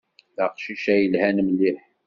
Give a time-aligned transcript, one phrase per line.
[0.35, 1.81] D aqcic ay yelhan mliḥ.